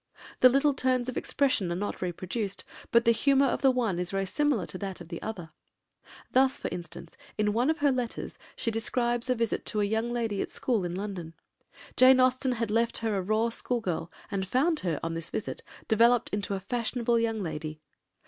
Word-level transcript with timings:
The 0.39 0.49
little 0.49 0.73
turns 0.73 1.09
of 1.09 1.15
expression 1.15 1.71
are 1.71 1.75
not 1.75 2.01
reproduced, 2.01 2.63
but 2.89 3.05
the 3.05 3.11
humour 3.11 3.45
of 3.45 3.61
the 3.61 3.69
one 3.69 3.99
is 3.99 4.09
very 4.09 4.25
similar 4.25 4.65
to 4.65 4.79
that 4.79 4.99
of 4.99 5.09
the 5.09 5.21
other. 5.21 5.51
Thus, 6.31 6.57
for 6.57 6.69
instance, 6.71 7.17
in 7.37 7.53
one 7.53 7.69
of 7.69 7.77
her 7.85 7.91
letters 7.91 8.39
she 8.55 8.71
describes 8.71 9.29
a 9.29 9.35
visit 9.35 9.63
to 9.67 9.79
a 9.79 9.83
young 9.85 10.11
lady 10.11 10.41
at 10.41 10.49
school 10.49 10.85
in 10.85 10.95
London. 10.95 11.35
Jane 11.97 12.19
Austen 12.19 12.53
had 12.53 12.71
left 12.71 12.97
her 13.05 13.15
a 13.15 13.21
raw 13.21 13.49
schoolgirl, 13.49 14.11
and 14.31 14.47
found 14.47 14.79
her, 14.79 14.99
on 15.03 15.13
this 15.13 15.29
visit, 15.29 15.61
developed 15.87 16.29
into 16.33 16.55
a 16.55 16.59
fashionable 16.59 17.19
young 17.19 17.43
lady. 17.43 17.79